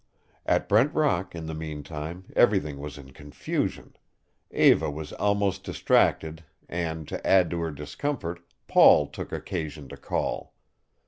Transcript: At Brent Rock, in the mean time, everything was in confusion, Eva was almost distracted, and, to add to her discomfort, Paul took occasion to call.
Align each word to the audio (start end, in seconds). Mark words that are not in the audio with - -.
At 0.47 0.67
Brent 0.67 0.95
Rock, 0.95 1.35
in 1.35 1.45
the 1.45 1.53
mean 1.53 1.83
time, 1.83 2.25
everything 2.35 2.79
was 2.79 2.97
in 2.97 3.11
confusion, 3.13 3.95
Eva 4.49 4.89
was 4.89 5.13
almost 5.13 5.63
distracted, 5.63 6.43
and, 6.67 7.07
to 7.07 7.23
add 7.27 7.51
to 7.51 7.59
her 7.61 7.69
discomfort, 7.69 8.39
Paul 8.67 9.05
took 9.05 9.31
occasion 9.31 9.87
to 9.89 9.97
call. 9.97 10.55